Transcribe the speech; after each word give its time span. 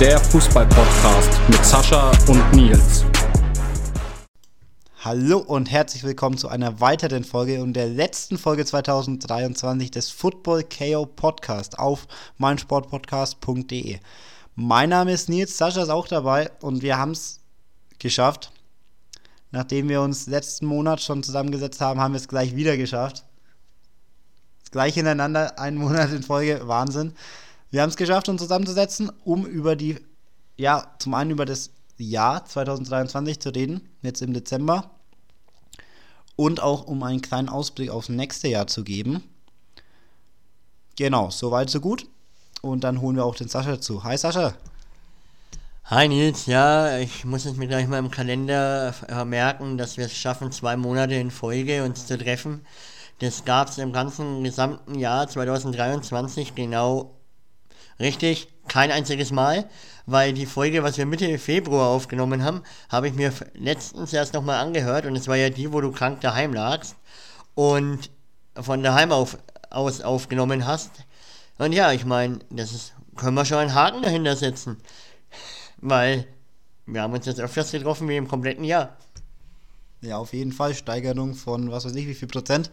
Der 0.00 0.20
Fußball-Podcast 0.20 1.40
mit 1.48 1.64
Sascha 1.64 2.10
und 2.28 2.52
Nils. 2.52 3.06
Hallo 5.02 5.38
und 5.38 5.70
herzlich 5.70 6.04
willkommen 6.04 6.36
zu 6.36 6.48
einer 6.48 6.82
weiteren 6.82 7.24
Folge 7.24 7.62
und 7.62 7.72
der 7.72 7.86
letzten 7.86 8.36
Folge 8.36 8.66
2023 8.66 9.90
des 9.90 10.10
Football 10.10 10.64
KO 10.64 11.06
Podcast 11.06 11.78
auf 11.78 12.08
meinsportpodcast.de. 12.36 13.98
Mein 14.54 14.90
Name 14.90 15.12
ist 15.12 15.30
Nils, 15.30 15.56
Sascha 15.56 15.80
ist 15.80 15.88
auch 15.88 16.08
dabei 16.08 16.50
und 16.60 16.82
wir 16.82 16.98
haben 16.98 17.12
es 17.12 17.40
geschafft. 17.98 18.52
Nachdem 19.50 19.88
wir 19.88 20.02
uns 20.02 20.26
letzten 20.26 20.66
Monat 20.66 21.00
schon 21.00 21.22
zusammengesetzt 21.22 21.80
haben, 21.80 22.00
haben 22.00 22.12
wir 22.12 22.20
es 22.20 22.28
gleich 22.28 22.54
wieder 22.54 22.76
geschafft. 22.76 23.24
Gleich 24.72 24.92
hintereinander, 24.92 25.58
einen 25.58 25.78
Monat 25.78 26.12
in 26.12 26.22
Folge, 26.22 26.68
Wahnsinn. 26.68 27.14
Wir 27.70 27.82
haben 27.82 27.90
es 27.90 27.96
geschafft, 27.96 28.28
uns 28.28 28.40
zusammenzusetzen, 28.40 29.10
um 29.24 29.44
über 29.44 29.76
die, 29.76 29.98
ja, 30.56 30.94
zum 30.98 31.14
einen 31.14 31.30
über 31.30 31.44
das 31.44 31.70
Jahr 31.98 32.44
2023 32.44 33.40
zu 33.40 33.50
reden, 33.50 33.88
jetzt 34.02 34.22
im 34.22 34.32
Dezember. 34.32 34.90
Und 36.36 36.60
auch 36.60 36.86
um 36.86 37.02
einen 37.02 37.22
kleinen 37.22 37.48
Ausblick 37.48 37.90
aufs 37.90 38.08
nächste 38.08 38.48
Jahr 38.48 38.66
zu 38.66 38.84
geben. 38.84 39.22
Genau, 40.96 41.30
soweit, 41.30 41.70
so 41.70 41.80
gut. 41.80 42.06
Und 42.62 42.84
dann 42.84 43.00
holen 43.00 43.16
wir 43.16 43.24
auch 43.24 43.36
den 43.36 43.48
Sascha 43.48 43.72
dazu. 43.72 44.04
Hi 44.04 44.16
Sascha. 44.16 44.54
Hi 45.84 46.08
Nils, 46.08 46.46
ja, 46.46 46.98
ich 46.98 47.24
muss 47.24 47.44
es 47.44 47.56
mir 47.56 47.68
gleich 47.68 47.86
mal 47.86 47.98
im 47.98 48.10
Kalender 48.10 48.92
merken, 49.24 49.78
dass 49.78 49.96
wir 49.96 50.06
es 50.06 50.16
schaffen, 50.16 50.50
zwei 50.50 50.76
Monate 50.76 51.14
in 51.14 51.30
Folge 51.30 51.84
uns 51.84 52.06
zu 52.06 52.18
treffen. 52.18 52.66
Das 53.20 53.44
gab 53.44 53.68
es 53.68 53.78
im 53.78 53.92
ganzen 53.92 54.42
gesamten 54.42 54.96
Jahr 54.96 55.28
2023 55.28 56.54
genau 56.54 57.15
richtig 57.98 58.48
kein 58.68 58.90
einziges 58.90 59.30
Mal, 59.30 59.68
weil 60.06 60.32
die 60.32 60.46
Folge, 60.46 60.82
was 60.82 60.98
wir 60.98 61.06
Mitte 61.06 61.38
Februar 61.38 61.88
aufgenommen 61.88 62.44
haben, 62.44 62.62
habe 62.88 63.08
ich 63.08 63.14
mir 63.14 63.32
letztens 63.54 64.12
erst 64.12 64.34
nochmal 64.34 64.64
angehört 64.64 65.06
und 65.06 65.16
es 65.16 65.28
war 65.28 65.36
ja 65.36 65.50
die, 65.50 65.72
wo 65.72 65.80
du 65.80 65.92
krank 65.92 66.20
daheim 66.20 66.52
lagst 66.52 66.96
und 67.54 68.10
von 68.54 68.82
daheim 68.82 69.12
auf, 69.12 69.38
aus 69.70 70.00
aufgenommen 70.00 70.66
hast. 70.66 70.90
Und 71.58 71.72
ja, 71.72 71.92
ich 71.92 72.04
meine, 72.04 72.38
das 72.50 72.72
ist, 72.72 72.94
können 73.16 73.34
wir 73.34 73.44
schon 73.44 73.58
einen 73.58 73.74
Haken 73.74 74.02
dahinter 74.02 74.36
setzen, 74.36 74.78
weil 75.78 76.26
wir 76.86 77.02
haben 77.02 77.14
uns 77.14 77.26
jetzt 77.26 77.40
öfters 77.40 77.72
getroffen 77.72 78.08
wie 78.08 78.16
im 78.16 78.28
kompletten 78.28 78.64
Jahr. 78.64 78.96
Ja, 80.02 80.18
auf 80.18 80.32
jeden 80.32 80.52
Fall. 80.52 80.74
Steigerung 80.74 81.34
von 81.34 81.70
was 81.70 81.84
weiß 81.84 81.94
ich, 81.94 82.06
wie 82.06 82.14
viel 82.14 82.28
Prozent. 82.28 82.70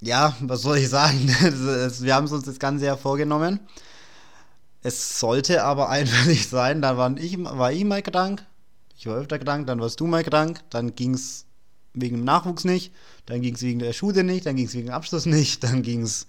Ja, 0.00 0.36
was 0.40 0.62
soll 0.62 0.78
ich 0.78 0.88
sagen? 0.88 1.28
Wir 2.00 2.14
haben 2.14 2.26
es 2.26 2.32
uns 2.32 2.44
das 2.44 2.58
ganze 2.58 2.86
Jahr 2.86 2.98
vorgenommen. 2.98 3.60
Es 4.82 5.18
sollte 5.18 5.64
aber 5.64 5.88
einfach 5.90 6.26
nicht 6.26 6.48
sein. 6.48 6.82
Dann 6.82 6.96
war 6.96 7.16
ich, 7.16 7.36
war 7.38 7.72
ich 7.72 7.84
mal 7.84 8.02
krank. 8.02 8.44
Ich 8.96 9.06
war 9.06 9.16
öfter 9.16 9.38
krank, 9.38 9.66
dann 9.66 9.80
warst 9.80 10.00
du 10.00 10.06
mal 10.06 10.22
krank. 10.22 10.60
Dann 10.70 10.94
ging 10.94 11.14
es 11.14 11.46
wegen 11.94 12.16
dem 12.16 12.24
Nachwuchs 12.24 12.64
nicht. 12.64 12.92
Dann 13.26 13.40
ging 13.40 13.54
es 13.54 13.62
wegen 13.62 13.78
der 13.78 13.92
Schule 13.92 14.24
nicht. 14.24 14.46
Dann 14.46 14.56
ging 14.56 14.66
es 14.66 14.74
wegen 14.74 14.86
dem 14.86 14.94
Abschluss 14.94 15.26
nicht. 15.26 15.64
Dann 15.64 15.82
ging 15.82 16.02
es 16.02 16.26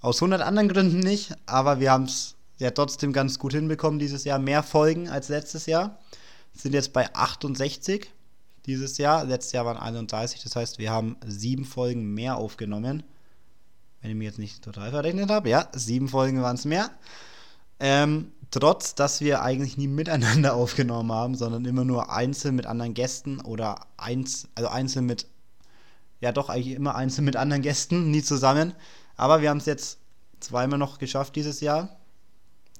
aus 0.00 0.18
100 0.18 0.42
anderen 0.42 0.68
Gründen 0.68 1.00
nicht. 1.00 1.34
Aber 1.46 1.80
wir 1.80 1.90
haben 1.90 2.04
es 2.04 2.34
ja 2.58 2.70
trotzdem 2.70 3.12
ganz 3.12 3.38
gut 3.38 3.52
hinbekommen 3.52 3.98
dieses 3.98 4.24
Jahr. 4.24 4.38
Mehr 4.38 4.62
Folgen 4.62 5.08
als 5.08 5.28
letztes 5.28 5.66
Jahr. 5.66 5.98
Sind 6.54 6.74
jetzt 6.74 6.92
bei 6.92 7.12
68 7.14 8.10
dieses 8.66 8.98
Jahr. 8.98 9.24
Letztes 9.24 9.52
Jahr 9.52 9.64
waren 9.64 9.76
31, 9.76 10.42
das 10.42 10.56
heißt, 10.56 10.78
wir 10.78 10.90
haben 10.90 11.16
sieben 11.26 11.64
Folgen 11.64 12.14
mehr 12.14 12.36
aufgenommen. 12.36 13.02
Wenn 14.00 14.10
ich 14.10 14.16
mir 14.16 14.24
jetzt 14.24 14.38
nicht 14.38 14.62
total 14.62 14.90
verrechnet 14.90 15.30
habe. 15.30 15.48
Ja, 15.48 15.68
sieben 15.72 16.08
Folgen 16.08 16.42
waren 16.42 16.56
es 16.56 16.64
mehr. 16.64 16.90
Ähm, 17.80 18.32
trotz, 18.50 18.94
dass 18.94 19.20
wir 19.20 19.42
eigentlich 19.42 19.76
nie 19.76 19.88
miteinander 19.88 20.54
aufgenommen 20.56 21.12
haben, 21.12 21.34
sondern 21.34 21.64
immer 21.64 21.84
nur 21.84 22.12
einzeln 22.12 22.54
mit 22.56 22.66
anderen 22.66 22.94
Gästen 22.94 23.40
oder 23.40 23.86
eins, 23.96 24.48
also 24.54 24.68
einzeln 24.68 25.06
mit, 25.06 25.26
ja 26.20 26.32
doch 26.32 26.48
eigentlich 26.48 26.74
immer 26.74 26.94
einzeln 26.94 27.24
mit 27.24 27.36
anderen 27.36 27.62
Gästen, 27.62 28.10
nie 28.10 28.22
zusammen. 28.22 28.74
Aber 29.16 29.40
wir 29.42 29.50
haben 29.50 29.58
es 29.58 29.66
jetzt 29.66 29.98
zweimal 30.40 30.78
noch 30.78 30.98
geschafft 30.98 31.36
dieses 31.36 31.60
Jahr. 31.60 31.96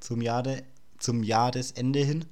Zum 0.00 0.20
Jahr, 0.20 0.42
de, 0.42 0.62
zum 0.98 1.22
Ende 1.22 2.00
hin. 2.00 2.24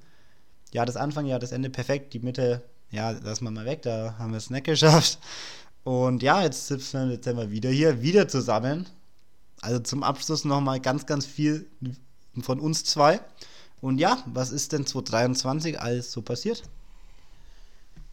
Jahr 0.71 0.85
des 0.85 0.97
Anfang, 0.97 1.25
Jahr 1.25 1.39
des 1.39 1.51
Ende, 1.51 1.69
perfekt. 1.69 2.13
Die 2.13 2.19
Mitte 2.19 2.63
ja, 2.95 3.11
lassen 3.11 3.43
wir 3.43 3.51
mal 3.51 3.65
weg, 3.65 3.81
da 3.83 4.15
haben 4.17 4.31
wir 4.31 4.37
es 4.37 4.49
nicht 4.49 4.65
geschafft. 4.65 5.19
Und 5.83 6.23
ja, 6.23 6.41
jetzt 6.41 6.67
sitzen 6.67 6.93
wir 6.93 7.03
im 7.03 7.09
Dezember 7.09 7.51
wieder 7.51 7.69
hier, 7.69 8.01
wieder 8.01 8.27
zusammen. 8.27 8.87
Also 9.61 9.79
zum 9.79 10.03
Abschluss 10.03 10.45
nochmal 10.45 10.79
ganz, 10.79 11.05
ganz 11.05 11.25
viel 11.25 11.67
von 12.41 12.59
uns 12.59 12.83
zwei. 12.83 13.21
Und 13.81 13.99
ja, 13.99 14.17
was 14.25 14.51
ist 14.51 14.71
denn 14.71 14.85
2023 14.85 15.79
alles 15.79 16.11
so 16.11 16.21
passiert? 16.21 16.63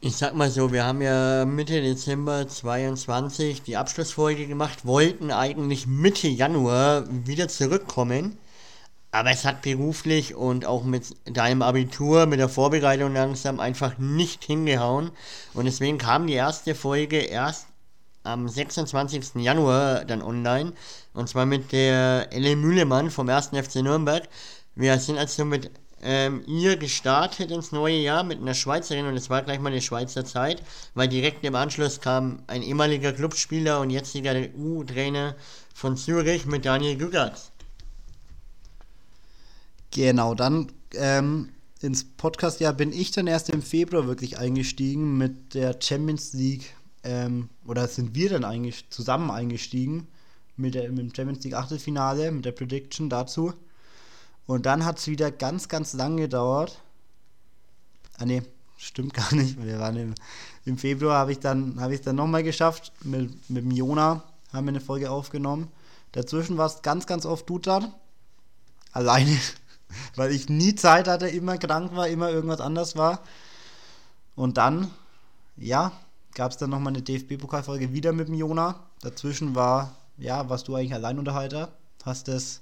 Ich 0.00 0.16
sag 0.16 0.34
mal 0.34 0.50
so, 0.50 0.72
wir 0.72 0.84
haben 0.84 1.00
ja 1.00 1.44
Mitte 1.44 1.81
Dezember 1.81 2.49
22 2.49 3.62
die 3.62 3.76
Abschlussfolge 3.76 4.49
gemacht, 4.49 4.84
wollten 4.84 5.31
eigentlich 5.31 5.87
Mitte 5.87 6.26
Januar 6.26 7.04
wieder 7.09 7.49
zurückkommen. 7.49 8.37
Aber 9.12 9.31
es 9.31 9.45
hat 9.45 9.61
beruflich 9.61 10.34
und 10.34 10.65
auch 10.65 10.84
mit 10.84 11.15
deinem 11.25 11.61
Abitur, 11.61 12.25
mit 12.25 12.41
der 12.41 12.49
Vorbereitung 12.49 13.12
langsam 13.12 13.61
einfach 13.61 13.99
nicht 13.99 14.43
hingehauen. 14.43 15.11
Und 15.53 15.67
deswegen 15.67 15.99
kam 15.99 16.27
die 16.27 16.33
erste 16.33 16.75
Folge 16.75 17.19
erst 17.19 17.67
am 18.25 18.49
26. 18.49 19.34
Januar 19.37 20.06
dann 20.06 20.23
online. 20.23 20.73
Und 21.12 21.28
zwar 21.28 21.45
mit 21.45 21.73
der 21.73 22.33
Elle 22.33 22.56
Mühlemann 22.56 23.11
vom 23.11 23.28
1. 23.28 23.49
FC 23.49 23.77
Nürnberg. 23.77 24.28
Wir 24.75 24.99
sind 24.99 25.19
also 25.19 25.44
mit 25.44 25.71
ähm, 26.03 26.43
ihr 26.47 26.77
gestartet 26.77 27.50
ins 27.50 27.71
neue 27.71 27.99
Jahr 27.99 28.25
mit 28.25 28.41
einer 28.41 28.55
Schweizerin 28.55 29.06
und 29.06 29.17
es 29.17 29.31
war 29.31 29.43
gleich 29.43 29.61
mal 29.61 29.71
eine 29.71 29.81
Schweizer 29.81 30.25
Zeit, 30.25 30.62
weil 30.94 31.06
direkt 31.06 31.44
im 31.44 31.55
Anschluss 31.55 32.00
kam 32.00 32.43
ein 32.49 32.62
ehemaliger 32.62 33.12
Clubspieler 33.12 33.79
und 33.81 33.91
jetziger 33.91 34.34
U-Trainer 34.56 35.37
von 35.75 35.97
Zürich 35.97 36.44
mit 36.47 36.65
Daniel 36.65 36.97
Gügatz. 36.97 37.51
Genau, 39.92 40.34
dann 40.34 40.72
ähm, 40.94 41.50
ins 41.82 42.04
Podcast-Jahr 42.04 42.72
bin 42.72 42.92
ich 42.92 43.10
dann 43.10 43.26
erst 43.26 43.50
im 43.50 43.60
Februar 43.60 44.06
wirklich 44.06 44.38
eingestiegen 44.38 45.19
mit 45.19 45.53
der 45.53 45.76
Champions 45.80 46.32
League, 46.32 46.75
ähm, 47.04 47.50
oder 47.66 47.86
sind 47.88 48.14
wir 48.14 48.31
dann 48.31 48.44
eigentlich 48.44 48.88
zusammen 48.88 49.31
eingestiegen 49.31 50.08
mit, 50.56 50.75
der, 50.75 50.88
mit 50.88 50.98
dem 50.98 51.14
Champions 51.14 51.44
League 51.44 51.54
Achtelfinale, 51.54 52.32
mit 52.32 52.47
der 52.47 52.52
Prediction 52.52 53.10
dazu. 53.10 53.52
Und 54.47 54.64
dann 54.64 54.86
hat 54.86 54.98
es 54.98 55.08
wieder 55.08 55.31
ganz, 55.31 55.69
ganz 55.69 55.92
lang 55.92 56.16
gedauert. 56.16 56.81
Ah 58.16 58.25
ne, 58.25 58.42
stimmt 58.78 59.12
gar 59.14 59.34
nicht. 59.34 59.62
Wir 59.62 59.78
waren 59.78 59.97
im, 59.97 60.14
im 60.64 60.78
Februar, 60.78 61.19
habe 61.19 61.32
ich 61.32 61.38
dann, 61.38 61.78
hab 61.78 61.92
dann 62.02 62.16
nochmal 62.16 62.42
geschafft. 62.42 62.92
Mit, 63.04 63.50
mit 63.50 63.64
dem 63.64 63.70
Jona 63.70 64.25
haben 64.54 64.64
wir 64.64 64.70
eine 64.70 64.81
Folge 64.81 65.10
aufgenommen. 65.10 65.69
Dazwischen 66.12 66.56
war 66.56 66.66
es 66.66 66.81
ganz, 66.81 67.06
ganz 67.06 67.26
oft 67.26 67.48
Dutan. 67.50 67.92
Alleine 68.92 69.38
weil 70.16 70.32
ich 70.32 70.48
nie 70.48 70.75
Zeit 70.75 71.08
hatte, 71.08 71.28
immer 71.28 71.58
krank 71.58 71.94
war, 71.94 72.08
immer 72.08 72.30
irgendwas 72.30 72.60
anders 72.60 72.97
war. 72.97 73.20
Und 74.34 74.56
dann, 74.56 74.91
ja, 75.56 75.92
gab 76.34 76.53
es 76.53 76.58
dann 76.58 76.70
nochmal 76.70 76.92
eine 76.92 77.03
DFB-Pokalfolge 77.03 77.92
wieder 77.92 78.12
mit 78.12 78.28
dem 78.28 78.34
Jona. 78.34 78.81
Dazwischen 79.00 79.54
war, 79.54 79.94
ja, 80.19 80.48
warst 80.48 80.69
du 80.69 80.75
eigentlich 80.75 80.94
Alleinunterhalter. 80.94 81.69
Hast 82.04 82.28
es, 82.28 82.60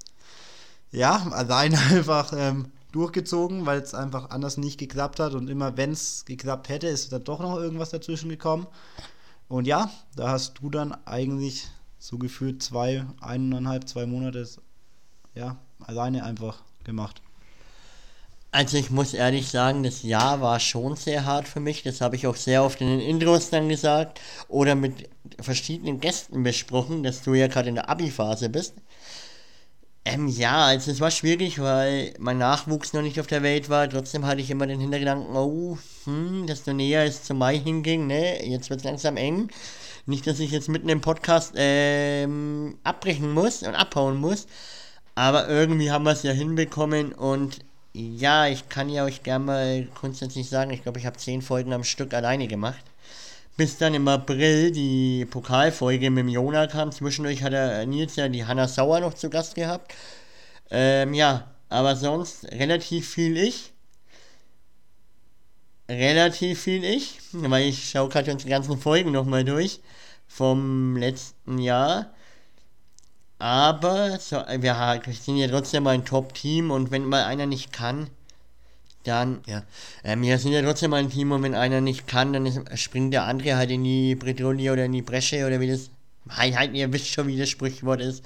ja, 0.90 1.26
allein 1.30 1.74
einfach 1.90 2.32
ähm, 2.36 2.72
durchgezogen, 2.92 3.66
weil 3.66 3.80
es 3.80 3.94
einfach 3.94 4.30
anders 4.30 4.56
nicht 4.56 4.78
geklappt 4.78 5.20
hat. 5.20 5.34
Und 5.34 5.48
immer 5.48 5.76
wenn 5.76 5.92
es 5.92 6.24
geklappt 6.24 6.68
hätte, 6.68 6.88
ist 6.88 7.12
dann 7.12 7.24
doch 7.24 7.40
noch 7.40 7.56
irgendwas 7.56 7.90
dazwischen 7.90 8.28
gekommen. 8.28 8.66
Und 9.48 9.66
ja, 9.66 9.90
da 10.16 10.30
hast 10.30 10.58
du 10.60 10.70
dann 10.70 10.92
eigentlich 11.06 11.68
so 11.98 12.18
gefühlt 12.18 12.62
zwei, 12.62 13.04
eineinhalb, 13.20 13.88
zwei 13.88 14.06
Monate, 14.06 14.48
ja, 15.34 15.56
alleine 15.80 16.24
einfach 16.24 16.62
gemacht? 16.84 17.22
Also 18.52 18.78
ich 18.78 18.90
muss 18.90 19.14
ehrlich 19.14 19.48
sagen, 19.48 19.84
das 19.84 20.02
Jahr 20.02 20.40
war 20.40 20.58
schon 20.58 20.96
sehr 20.96 21.24
hart 21.24 21.46
für 21.46 21.60
mich. 21.60 21.84
Das 21.84 22.00
habe 22.00 22.16
ich 22.16 22.26
auch 22.26 22.34
sehr 22.34 22.64
oft 22.64 22.80
in 22.80 22.88
den 22.88 23.00
Intros 23.00 23.50
dann 23.50 23.68
gesagt 23.68 24.20
oder 24.48 24.74
mit 24.74 25.08
verschiedenen 25.40 26.00
Gästen 26.00 26.42
besprochen, 26.42 27.04
dass 27.04 27.22
du 27.22 27.34
ja 27.34 27.46
gerade 27.46 27.68
in 27.68 27.76
der 27.76 27.88
Abi-Phase 27.88 28.48
bist. 28.48 28.74
Ähm, 30.04 30.28
ja, 30.28 30.64
also 30.66 30.90
es 30.90 31.00
war 31.00 31.10
schwierig, 31.10 31.60
weil 31.60 32.14
mein 32.18 32.38
Nachwuchs 32.38 32.92
noch 32.94 33.02
nicht 33.02 33.20
auf 33.20 33.26
der 33.26 33.42
Welt 33.42 33.68
war. 33.68 33.88
Trotzdem 33.88 34.26
hatte 34.26 34.40
ich 34.40 34.50
immer 34.50 34.66
den 34.66 34.80
Hintergedanken, 34.80 35.36
oh, 35.36 35.78
hm, 36.04 36.46
desto 36.46 36.72
näher 36.72 37.04
es 37.04 37.22
zum 37.22 37.38
Mai 37.38 37.58
hinging, 37.58 38.06
ne? 38.06 38.44
Jetzt 38.44 38.70
wird 38.70 38.80
es 38.80 38.84
langsam 38.84 39.16
eng. 39.16 39.48
Nicht, 40.06 40.26
dass 40.26 40.40
ich 40.40 40.50
jetzt 40.50 40.68
mitten 40.68 40.88
im 40.88 41.02
Podcast 41.02 41.52
ähm, 41.56 42.78
abbrechen 42.82 43.32
muss 43.32 43.62
und 43.62 43.74
abhauen 43.74 44.16
muss. 44.16 44.46
Aber 45.20 45.50
irgendwie 45.50 45.90
haben 45.90 46.06
wir 46.06 46.12
es 46.12 46.22
ja 46.22 46.32
hinbekommen 46.32 47.12
und 47.12 47.58
ja, 47.92 48.46
ich 48.46 48.70
kann 48.70 48.88
ja 48.88 49.04
euch 49.04 49.22
gerne 49.22 49.44
mal 49.44 49.88
grundsätzlich 49.94 50.48
sagen, 50.48 50.70
ich 50.70 50.82
glaube, 50.82 50.98
ich 50.98 51.04
habe 51.04 51.18
zehn 51.18 51.42
Folgen 51.42 51.74
am 51.74 51.84
Stück 51.84 52.14
alleine 52.14 52.48
gemacht. 52.48 52.82
Bis 53.58 53.76
dann 53.76 53.92
im 53.92 54.08
April 54.08 54.70
die 54.70 55.26
Pokalfolge 55.26 56.08
mit 56.08 56.22
dem 56.22 56.28
Jona 56.30 56.66
kam. 56.68 56.90
Zwischendurch 56.90 57.42
hat 57.42 57.52
er 57.52 57.84
Nils 57.84 58.16
ja 58.16 58.28
die 58.30 58.46
Hanna 58.46 58.66
Sauer 58.66 59.00
noch 59.00 59.12
zu 59.12 59.28
Gast 59.28 59.56
gehabt. 59.56 59.92
Ähm, 60.70 61.12
ja, 61.12 61.50
Aber 61.68 61.96
sonst 61.96 62.46
relativ 62.52 63.10
viel 63.10 63.36
ich. 63.36 63.74
Relativ 65.90 66.62
viel 66.62 66.82
ich, 66.82 67.18
weil 67.32 67.68
ich 67.68 67.90
schaue 67.90 68.08
gerade 68.08 68.32
unsere 68.32 68.48
ganzen 68.48 68.78
Folgen 68.78 69.12
nochmal 69.12 69.44
durch 69.44 69.80
vom 70.28 70.96
letzten 70.96 71.58
Jahr. 71.58 72.14
Aber 73.40 74.18
so, 74.20 74.36
wir 74.36 75.00
sind 75.14 75.38
ja 75.38 75.48
trotzdem 75.48 75.86
ein 75.86 76.04
Top-Team 76.04 76.70
und 76.70 76.90
wenn 76.90 77.06
mal 77.06 77.24
einer 77.24 77.46
nicht 77.46 77.72
kann, 77.72 78.08
dann, 79.04 79.40
ja, 79.46 79.62
ähm, 80.04 80.20
wir 80.20 80.38
sind 80.38 80.52
ja 80.52 80.60
trotzdem 80.60 80.92
ein 80.92 81.08
Team 81.08 81.32
und 81.32 81.42
wenn 81.42 81.54
einer 81.54 81.80
nicht 81.80 82.06
kann, 82.06 82.34
dann 82.34 82.44
ist, 82.44 82.60
springt 82.78 83.14
der 83.14 83.24
andere 83.24 83.56
halt 83.56 83.70
in 83.70 83.82
die 83.82 84.14
Bretouille 84.14 84.70
oder 84.70 84.84
in 84.84 84.92
die 84.92 85.00
Bresche 85.00 85.46
oder 85.46 85.58
wie 85.58 85.68
das, 85.70 85.88
halt, 86.28 86.74
ihr 86.74 86.92
wisst 86.92 87.08
schon, 87.08 87.28
wie 87.28 87.38
das 87.38 87.48
Sprichwort 87.48 88.02
ist. 88.02 88.22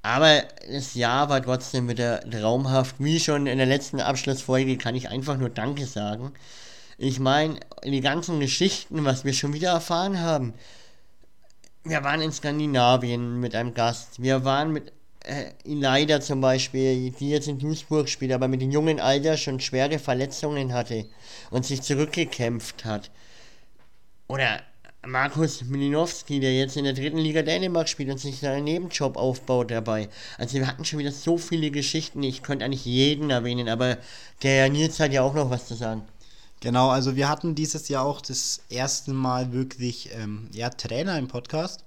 Aber 0.00 0.44
das 0.72 0.94
Jahr 0.94 1.28
war 1.28 1.42
trotzdem 1.42 1.86
wieder 1.86 2.20
traumhaft. 2.30 2.96
Wie 2.98 3.20
schon 3.20 3.46
in 3.46 3.58
der 3.58 3.66
letzten 3.66 4.00
Abschlussfolge 4.00 4.78
kann 4.78 4.94
ich 4.94 5.10
einfach 5.10 5.36
nur 5.36 5.50
Danke 5.50 5.84
sagen. 5.84 6.32
Ich 6.96 7.20
meine, 7.20 7.60
die 7.84 8.00
ganzen 8.00 8.40
Geschichten, 8.40 9.04
was 9.04 9.26
wir 9.26 9.34
schon 9.34 9.52
wieder 9.52 9.72
erfahren 9.72 10.20
haben. 10.22 10.54
Wir 11.88 12.04
waren 12.04 12.20
in 12.20 12.32
Skandinavien 12.32 13.40
mit 13.40 13.54
einem 13.54 13.72
Gast. 13.72 14.20
Wir 14.20 14.44
waren 14.44 14.72
mit 14.74 14.92
äh, 15.24 15.52
Leider 15.64 16.20
zum 16.20 16.42
Beispiel, 16.42 17.12
die 17.12 17.30
jetzt 17.30 17.48
in 17.48 17.58
Duisburg 17.58 18.10
spielt, 18.10 18.32
aber 18.32 18.46
mit 18.46 18.60
dem 18.60 18.70
jungen 18.70 19.00
Alter 19.00 19.38
schon 19.38 19.58
schwere 19.58 19.98
Verletzungen 19.98 20.74
hatte 20.74 21.06
und 21.50 21.64
sich 21.64 21.80
zurückgekämpft 21.80 22.84
hat. 22.84 23.10
Oder 24.26 24.60
Markus 25.06 25.64
Milinowski, 25.64 26.40
der 26.40 26.54
jetzt 26.54 26.76
in 26.76 26.84
der 26.84 26.92
dritten 26.92 27.16
Liga 27.16 27.40
Dänemark 27.40 27.88
spielt 27.88 28.10
und 28.10 28.18
sich 28.18 28.38
seinen 28.40 28.64
Nebenjob 28.64 29.16
aufbaut 29.16 29.70
dabei. 29.70 30.10
Also 30.36 30.58
wir 30.58 30.66
hatten 30.66 30.84
schon 30.84 30.98
wieder 30.98 31.12
so 31.12 31.38
viele 31.38 31.70
Geschichten, 31.70 32.22
ich 32.22 32.42
könnte 32.42 32.66
eigentlich 32.66 32.84
jeden 32.84 33.30
erwähnen, 33.30 33.70
aber 33.70 33.96
der 34.42 34.68
Nils 34.68 35.00
hat 35.00 35.14
ja 35.14 35.22
auch 35.22 35.32
noch 35.32 35.48
was 35.48 35.66
zu 35.66 35.74
sagen. 35.74 36.02
Genau, 36.60 36.88
also 36.90 37.14
wir 37.14 37.28
hatten 37.28 37.54
dieses 37.54 37.88
Jahr 37.88 38.04
auch 38.04 38.20
das 38.20 38.60
erste 38.68 39.12
Mal 39.12 39.52
wirklich 39.52 40.10
ähm, 40.12 40.48
ja, 40.52 40.70
Trainer 40.70 41.16
im 41.18 41.28
Podcast. 41.28 41.84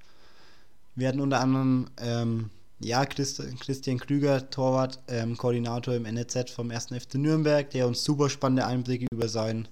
Wir 0.95 1.09
hatten 1.09 1.19
unter 1.19 1.41
anderem 1.41 1.87
ähm, 1.97 2.49
ja, 2.79 3.05
Christ, 3.05 3.41
Christian 3.59 3.99
Krüger, 3.99 4.49
Torwart, 4.49 4.99
ähm, 5.07 5.37
Koordinator 5.37 5.93
im 5.93 6.03
NEZ 6.03 6.51
vom 6.51 6.71
1. 6.71 6.87
FC 6.87 7.15
Nürnberg, 7.15 7.69
der 7.69 7.87
uns 7.87 8.03
super 8.03 8.29
spannende 8.29 8.65
Einblicke 8.65 9.07
über 9.11 9.27
sein 9.27 9.67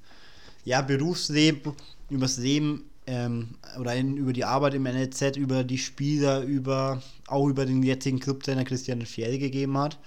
ja, 0.65 0.81
Berufsleben, 0.81 1.73
über 2.09 2.25
das 2.25 2.37
Leben 2.37 2.89
ähm, 3.07 3.55
oder 3.79 3.95
in, 3.95 4.17
über 4.17 4.33
die 4.33 4.45
Arbeit 4.45 4.73
im 4.73 4.83
NLZ, 4.83 5.37
über 5.37 5.63
die 5.63 5.77
Spieler, 5.77 6.41
über 6.41 7.01
auch 7.27 7.47
über 7.47 7.65
den 7.65 7.83
jetzigen 7.83 8.19
Clubtrainer 8.19 8.65
Christian 8.65 9.05
Fjell 9.05 9.39
gegeben 9.39 9.77
hat, 9.77 9.97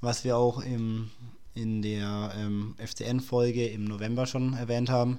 was 0.00 0.24
wir 0.24 0.36
auch 0.36 0.62
im, 0.62 1.10
in 1.60 1.82
der 1.82 2.32
ähm, 2.38 2.74
FCN-Folge 2.78 3.66
im 3.66 3.84
November 3.84 4.26
schon 4.26 4.54
erwähnt 4.54 4.90
haben. 4.90 5.18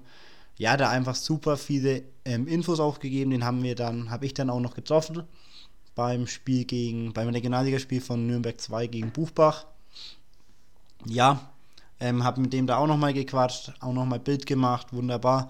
Ja, 0.57 0.77
da 0.77 0.89
einfach 0.89 1.15
super 1.15 1.57
viele 1.57 2.03
ähm, 2.25 2.47
Infos 2.47 2.79
aufgegeben, 2.79 3.31
den 3.31 3.45
haben 3.45 3.63
wir 3.63 3.75
dann, 3.75 4.09
habe 4.09 4.25
ich 4.25 4.33
dann 4.33 4.49
auch 4.49 4.59
noch 4.59 4.75
getroffen 4.75 5.23
beim 5.95 6.27
Spiel 6.27 6.63
gegen, 6.63 7.11
beim 7.11 7.27
Regionalligaspiel 7.27 7.99
von 7.99 8.25
Nürnberg 8.25 8.59
2 8.59 8.87
gegen 8.87 9.11
Buchbach. 9.11 9.65
Ja, 11.05 11.51
ähm, 11.99 12.23
habe 12.23 12.39
mit 12.39 12.53
dem 12.53 12.67
da 12.67 12.77
auch 12.77 12.87
nochmal 12.87 13.13
gequatscht, 13.13 13.73
auch 13.81 13.91
nochmal 13.91 14.19
Bild 14.19 14.45
gemacht, 14.45 14.93
wunderbar. 14.93 15.49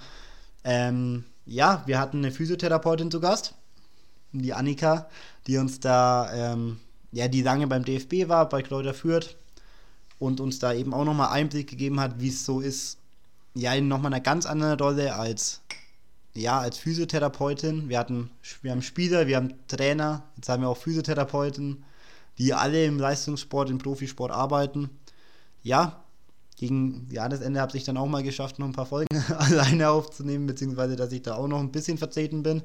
Ähm, 0.64 1.24
ja, 1.46 1.84
wir 1.86 2.00
hatten 2.00 2.18
eine 2.18 2.32
Physiotherapeutin 2.32 3.12
zu 3.12 3.20
Gast, 3.20 3.54
die 4.32 4.54
Annika, 4.54 5.08
die 5.46 5.58
uns 5.58 5.80
da, 5.80 6.32
ähm, 6.34 6.80
ja, 7.12 7.28
die 7.28 7.44
lange 7.44 7.68
beim 7.68 7.86
DFB 7.86 8.28
war, 8.28 8.50
bei 8.50 8.64
Kräuter 8.64 8.96
Fürth 8.96 9.36
und 10.20 10.40
uns 10.40 10.60
da 10.60 10.74
eben 10.74 10.94
auch 10.94 11.06
nochmal 11.06 11.30
Einblick 11.30 11.70
gegeben 11.70 12.00
hat, 12.00 12.20
wie 12.20 12.28
es 12.28 12.46
so 12.46 12.60
ist, 12.60 12.98
ja, 13.56 13.74
in 13.74 13.88
nochmal 13.88 14.14
einer 14.14 14.22
ganz 14.22 14.46
anderen 14.46 14.80
Rolle 14.80 15.16
als, 15.16 15.62
ja, 16.34 16.60
als 16.60 16.78
Physiotherapeutin. 16.78 17.90
Wir 17.90 17.98
hatten, 17.98 18.30
wir 18.62 18.72
haben 18.72 18.82
Spieler, 18.82 19.28
wir 19.28 19.38
haben 19.38 19.54
Trainer, 19.68 20.24
jetzt 20.36 20.50
haben 20.50 20.62
wir 20.62 20.70
auch 20.70 20.78
Physiotherapeuten, 20.78 21.84
die 22.38 22.54
alle 22.54 22.86
im 22.86 23.00
Leistungssport, 23.00 23.70
im 23.70 23.80
Profisport 23.80 24.32
arbeiten. 24.32 24.90
Ja, 25.64 26.04
gegen 26.58 27.08
Jahresende 27.10 27.62
habe 27.62 27.76
ich 27.78 27.86
dann 27.86 27.98
auch 27.98 28.08
mal 28.08 28.24
geschafft, 28.24 28.60
noch 28.60 28.68
ein 28.68 28.74
paar 28.74 28.86
Folgen 28.86 29.24
alleine 29.38 29.90
aufzunehmen, 29.90 30.46
beziehungsweise 30.46 30.96
dass 30.96 31.12
ich 31.12 31.22
da 31.22 31.36
auch 31.36 31.48
noch 31.48 31.60
ein 31.60 31.72
bisschen 31.72 31.98
vertreten 31.98 32.44
bin. 32.44 32.64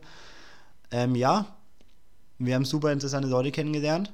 Ähm, 0.90 1.14
ja, 1.14 1.46
wir 2.38 2.56
haben 2.56 2.64
super 2.64 2.92
interessante 2.92 3.28
Leute 3.28 3.52
kennengelernt. 3.52 4.12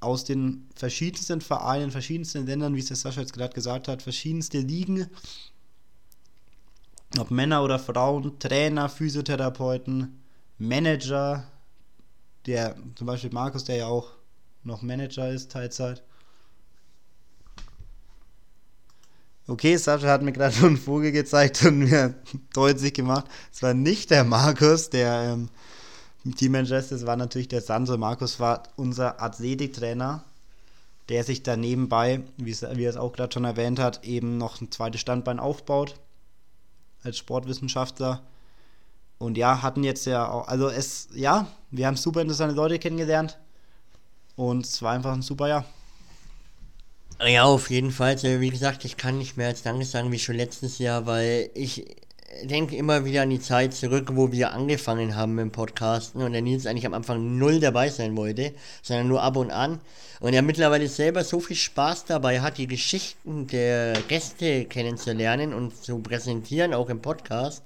Aus 0.00 0.24
den 0.24 0.68
verschiedensten 0.74 1.40
Vereinen, 1.40 1.90
verschiedensten 1.90 2.46
Ländern, 2.46 2.74
wie 2.74 2.80
es 2.80 2.86
der 2.86 2.96
Sascha 2.96 3.20
jetzt 3.20 3.34
gerade 3.34 3.54
gesagt 3.54 3.86
hat, 3.86 4.02
verschiedenste 4.02 4.58
Ligen. 4.58 5.06
Ob 7.18 7.30
Männer 7.30 7.62
oder 7.62 7.78
Frauen, 7.78 8.38
Trainer, 8.38 8.88
Physiotherapeuten, 8.88 10.20
Manager, 10.58 11.46
der 12.46 12.76
zum 12.94 13.06
Beispiel 13.06 13.30
Markus, 13.30 13.64
der 13.64 13.76
ja 13.76 13.86
auch 13.86 14.12
noch 14.62 14.82
Manager 14.82 15.30
ist, 15.30 15.50
Teilzeit. 15.50 16.02
Okay, 19.46 19.76
Sascha 19.76 20.06
hat 20.06 20.22
mir 20.22 20.32
gerade 20.32 20.54
schon 20.56 20.68
einen 20.68 20.76
Vogel 20.76 21.12
gezeigt 21.12 21.64
und 21.64 21.80
mir 21.80 22.14
deutlich 22.52 22.94
gemacht, 22.94 23.26
es 23.52 23.62
war 23.62 23.74
nicht 23.74 24.10
der 24.10 24.24
Markus, 24.24 24.90
der 24.90 25.32
ähm, 25.32 25.48
Teammanager 26.24 26.78
ist, 26.78 26.92
es 26.92 27.06
war 27.06 27.16
natürlich 27.16 27.48
der 27.48 27.62
Sanso. 27.62 27.96
Markus 27.96 28.40
war 28.40 28.64
unser 28.76 29.22
Athletiktrainer, 29.22 30.24
der 31.08 31.24
sich 31.24 31.42
da 31.42 31.56
nebenbei, 31.56 32.22
wie, 32.36 32.52
er 32.52 32.90
es 32.90 32.96
auch 32.96 33.12
gerade 33.12 33.32
schon 33.32 33.44
erwähnt 33.44 33.78
hat, 33.78 34.04
eben 34.04 34.36
noch 34.38 34.60
ein 34.60 34.70
zweites 34.70 35.00
Standbein 35.00 35.40
aufbaut 35.40 35.94
als 37.02 37.16
Sportwissenschaftler. 37.18 38.22
Und 39.18 39.36
ja, 39.36 39.62
hatten 39.62 39.84
jetzt 39.84 40.06
ja 40.06 40.28
auch, 40.28 40.48
also 40.48 40.68
es, 40.68 41.08
ja, 41.14 41.46
wir 41.70 41.86
haben 41.86 41.96
super 41.96 42.20
interessante 42.20 42.54
Leute 42.54 42.78
kennengelernt 42.78 43.38
und 44.36 44.64
es 44.64 44.80
war 44.82 44.92
einfach 44.92 45.12
ein 45.12 45.22
super 45.22 45.48
Jahr. 45.48 45.64
Ja, 47.26 47.44
auf 47.44 47.70
jeden 47.70 47.90
Fall. 47.90 48.16
Wie 48.22 48.48
gesagt, 48.48 48.84
ich 48.86 48.96
kann 48.96 49.18
nicht 49.18 49.36
mehr 49.36 49.48
als 49.48 49.62
Danke 49.62 49.84
sagen 49.84 50.10
wie 50.10 50.18
schon 50.18 50.36
letztes 50.36 50.78
Jahr, 50.78 51.04
weil 51.04 51.50
ich 51.54 51.96
denke 52.44 52.76
immer 52.76 53.04
wieder 53.04 53.22
an 53.22 53.30
die 53.30 53.40
Zeit 53.40 53.74
zurück, 53.74 54.10
wo 54.14 54.32
wir 54.32 54.52
angefangen 54.52 55.16
haben 55.16 55.34
mit 55.34 55.42
dem 55.42 55.52
Podcasten 55.52 56.22
und 56.22 56.32
der 56.32 56.42
Nils 56.42 56.66
eigentlich 56.66 56.86
am 56.86 56.94
Anfang 56.94 57.38
null 57.38 57.60
dabei 57.60 57.88
sein 57.88 58.16
wollte, 58.16 58.52
sondern 58.82 59.08
nur 59.08 59.22
ab 59.22 59.36
und 59.36 59.50
an. 59.50 59.80
Und 60.20 60.34
er 60.34 60.42
mittlerweile 60.42 60.88
selber 60.88 61.24
so 61.24 61.40
viel 61.40 61.56
Spaß 61.56 62.04
dabei 62.04 62.40
hat, 62.40 62.58
die 62.58 62.66
Geschichten 62.66 63.46
der 63.46 63.94
Gäste 64.08 64.64
kennenzulernen 64.66 65.54
und 65.54 65.76
zu 65.76 65.98
präsentieren, 65.98 66.74
auch 66.74 66.88
im 66.88 67.00
Podcast, 67.00 67.62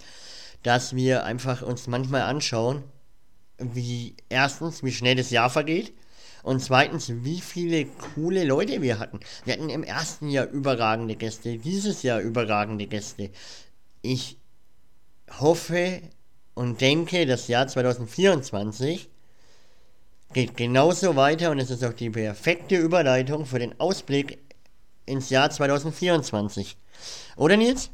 dass 0.62 0.94
wir 0.94 1.24
einfach 1.24 1.62
uns 1.62 1.86
manchmal 1.86 2.22
anschauen, 2.22 2.82
wie 3.58 4.14
erstens, 4.28 4.82
wie 4.82 4.92
schnell 4.92 5.16
das 5.16 5.30
Jahr 5.30 5.50
vergeht 5.50 5.92
und 6.44 6.60
zweitens, 6.60 7.10
wie 7.24 7.40
viele 7.40 7.86
coole 7.86 8.44
Leute 8.44 8.82
wir 8.82 8.98
hatten. 8.98 9.20
Wir 9.44 9.54
hatten 9.54 9.70
im 9.70 9.82
ersten 9.82 10.28
Jahr 10.28 10.46
überragende 10.46 11.16
Gäste, 11.16 11.56
dieses 11.58 12.02
Jahr 12.02 12.20
überragende 12.20 12.86
Gäste. 12.86 13.30
Ich 14.02 14.38
hoffe 15.38 16.02
und 16.54 16.80
denke, 16.80 17.26
das 17.26 17.48
Jahr 17.48 17.66
2024 17.66 19.08
geht 20.32 20.56
genauso 20.56 21.16
weiter 21.16 21.50
und 21.50 21.58
es 21.58 21.70
ist 21.70 21.84
auch 21.84 21.92
die 21.92 22.10
perfekte 22.10 22.76
Überleitung 22.76 23.46
für 23.46 23.58
den 23.58 23.78
Ausblick 23.80 24.38
ins 25.06 25.30
Jahr 25.30 25.50
2024. 25.50 26.76
Oder 27.36 27.56
Nils? 27.56 27.90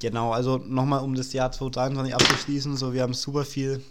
Genau, 0.00 0.32
also 0.32 0.58
nochmal 0.58 1.02
um 1.02 1.14
das 1.14 1.32
Jahr 1.32 1.50
2023 1.50 2.14
abzuschließen, 2.14 2.76
so 2.76 2.92
wir 2.92 3.02
haben 3.02 3.14
super 3.14 3.44
viel 3.44 3.82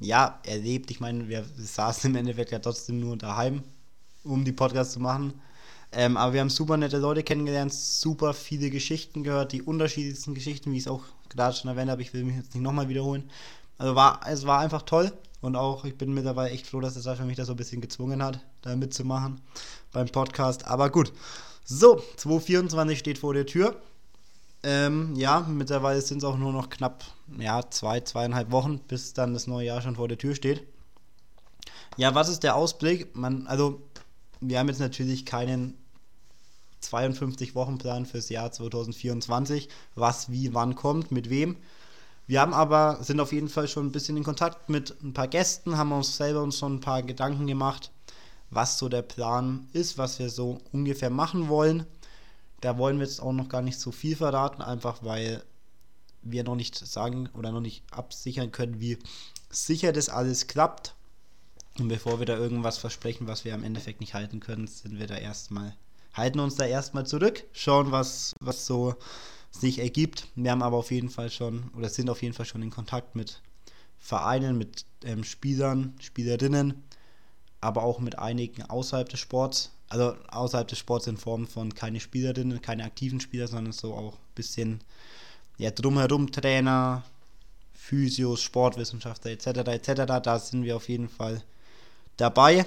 ja, 0.00 0.40
erlebt. 0.44 0.90
Ich 0.90 1.00
meine, 1.00 1.28
wir 1.28 1.44
saßen 1.56 2.10
im 2.10 2.16
Endeffekt 2.16 2.52
ja 2.52 2.58
trotzdem 2.58 3.00
nur 3.00 3.16
daheim, 3.16 3.62
um 4.24 4.44
die 4.44 4.52
Podcasts 4.52 4.94
zu 4.94 5.00
machen. 5.00 5.34
Ähm, 5.92 6.16
aber 6.16 6.32
wir 6.32 6.40
haben 6.40 6.50
super 6.50 6.76
nette 6.76 6.98
Leute 6.98 7.22
kennengelernt, 7.22 7.72
super 7.72 8.32
viele 8.32 8.70
Geschichten 8.70 9.22
gehört, 9.22 9.52
die 9.52 9.62
unterschiedlichsten 9.62 10.34
Geschichten, 10.34 10.72
wie 10.72 10.78
ich 10.78 10.84
es 10.84 10.88
auch 10.88 11.02
gerade 11.28 11.54
schon 11.54 11.68
erwähnt 11.68 11.90
habe. 11.90 12.00
Ich 12.02 12.14
will 12.14 12.24
mich 12.24 12.36
jetzt 12.36 12.54
nicht 12.54 12.62
nochmal 12.62 12.88
wiederholen. 12.88 13.30
Also 13.76 13.94
war, 13.94 14.20
es 14.26 14.46
war 14.46 14.60
einfach 14.60 14.82
toll 14.82 15.12
und 15.42 15.56
auch 15.56 15.84
ich 15.84 15.98
bin 15.98 16.14
mittlerweile 16.14 16.50
echt 16.50 16.66
froh, 16.66 16.80
dass 16.80 16.94
der 16.94 17.02
Sascha 17.02 17.24
mich 17.24 17.36
da 17.36 17.44
so 17.44 17.52
ein 17.52 17.56
bisschen 17.56 17.80
gezwungen 17.80 18.22
hat, 18.22 18.40
da 18.62 18.74
mitzumachen 18.74 19.40
beim 19.92 20.08
Podcast. 20.08 20.66
Aber 20.66 20.88
gut. 20.88 21.12
So, 21.64 22.02
2024 22.16 22.98
steht 22.98 23.18
vor 23.18 23.34
der 23.34 23.46
Tür. 23.46 23.76
Ähm, 24.62 25.14
ja, 25.16 25.40
mittlerweile 25.40 26.00
sind 26.00 26.18
es 26.18 26.24
auch 26.24 26.38
nur 26.38 26.52
noch 26.52 26.70
knapp 26.70 27.04
ja, 27.38 27.68
zwei, 27.70 28.00
zweieinhalb 28.00 28.50
Wochen, 28.50 28.78
bis 28.78 29.12
dann 29.12 29.34
das 29.34 29.46
neue 29.46 29.66
Jahr 29.66 29.82
schon 29.82 29.96
vor 29.96 30.08
der 30.08 30.18
Tür 30.18 30.34
steht. 30.34 30.62
Ja, 31.96 32.14
was 32.14 32.28
ist 32.28 32.42
der 32.42 32.56
Ausblick? 32.56 33.14
Man, 33.16 33.46
also, 33.46 33.82
wir 34.40 34.58
haben 34.58 34.68
jetzt 34.68 34.80
natürlich 34.80 35.26
keinen 35.26 35.76
52-Wochen-Plan 36.92 38.06
fürs 38.06 38.28
Jahr 38.28 38.52
2024, 38.52 39.68
was 39.94 40.30
wie 40.30 40.54
wann 40.54 40.74
kommt, 40.74 41.12
mit 41.12 41.30
wem. 41.30 41.56
Wir 42.26 42.40
haben 42.40 42.54
aber, 42.54 42.98
sind 43.02 43.20
auf 43.20 43.32
jeden 43.32 43.48
Fall 43.48 43.68
schon 43.68 43.86
ein 43.86 43.92
bisschen 43.92 44.16
in 44.16 44.24
Kontakt 44.24 44.68
mit 44.68 44.96
ein 45.02 45.12
paar 45.12 45.28
Gästen, 45.28 45.76
haben 45.76 45.92
uns 45.92 46.16
selber 46.16 46.42
uns 46.42 46.58
schon 46.58 46.76
ein 46.76 46.80
paar 46.80 47.02
Gedanken 47.02 47.46
gemacht, 47.46 47.90
was 48.50 48.78
so 48.78 48.88
der 48.88 49.02
Plan 49.02 49.66
ist, 49.72 49.98
was 49.98 50.18
wir 50.18 50.30
so 50.30 50.60
ungefähr 50.72 51.10
machen 51.10 51.48
wollen. 51.48 51.86
Da 52.60 52.78
wollen 52.78 52.98
wir 52.98 53.06
jetzt 53.06 53.20
auch 53.20 53.32
noch 53.32 53.48
gar 53.48 53.62
nicht 53.62 53.80
so 53.80 53.90
viel 53.90 54.14
verraten, 54.14 54.62
einfach 54.62 55.02
weil 55.02 55.42
wir 56.22 56.44
noch 56.44 56.54
nicht 56.54 56.76
sagen 56.76 57.28
oder 57.34 57.50
noch 57.50 57.60
nicht 57.60 57.82
absichern 57.90 58.52
können, 58.52 58.80
wie 58.80 58.98
sicher 59.50 59.92
das 59.92 60.08
alles 60.08 60.46
klappt. 60.46 60.94
Und 61.78 61.88
bevor 61.88 62.18
wir 62.18 62.26
da 62.26 62.36
irgendwas 62.36 62.78
versprechen, 62.78 63.26
was 63.26 63.44
wir 63.44 63.54
am 63.54 63.64
Endeffekt 63.64 64.00
nicht 64.00 64.14
halten 64.14 64.40
können, 64.40 64.66
sind 64.66 64.98
wir 64.98 65.06
da 65.06 65.16
erstmal, 65.16 65.74
halten 66.14 66.40
uns 66.40 66.56
da 66.56 66.64
erstmal 66.64 67.06
zurück, 67.06 67.44
schauen, 67.52 67.90
was, 67.92 68.34
was 68.40 68.66
so 68.66 68.94
sich 69.50 69.78
ergibt. 69.78 70.28
Wir 70.34 70.50
haben 70.50 70.62
aber 70.62 70.76
auf 70.76 70.90
jeden 70.90 71.10
Fall 71.10 71.30
schon 71.30 71.70
oder 71.76 71.88
sind 71.88 72.10
auf 72.10 72.22
jeden 72.22 72.34
Fall 72.34 72.46
schon 72.46 72.62
in 72.62 72.70
Kontakt 72.70 73.14
mit 73.14 73.40
Vereinen, 73.98 74.58
mit 74.58 74.84
ähm, 75.04 75.24
Spielern, 75.24 75.94
Spielerinnen, 76.00 76.82
aber 77.60 77.82
auch 77.82 78.00
mit 78.00 78.18
einigen 78.18 78.62
außerhalb 78.62 79.08
des 79.08 79.20
Sports. 79.20 79.70
Also 79.88 80.16
außerhalb 80.28 80.66
des 80.66 80.78
Sports 80.78 81.06
in 81.06 81.18
Form 81.18 81.46
von 81.46 81.74
keine 81.74 82.00
Spielerinnen, 82.00 82.62
keine 82.62 82.84
aktiven 82.84 83.20
Spieler, 83.20 83.46
sondern 83.46 83.72
so 83.72 83.94
auch 83.94 84.14
ein 84.14 84.34
bisschen 84.34 84.80
ja, 85.58 85.70
drumherum 85.70 86.32
Trainer, 86.32 87.04
Physios, 87.74 88.42
Sportwissenschaftler 88.42 89.32
etc. 89.32 89.46
etc. 89.68 90.20
Da 90.22 90.38
sind 90.38 90.64
wir 90.64 90.76
auf 90.76 90.88
jeden 90.88 91.08
Fall 91.08 91.42
dabei, 92.16 92.64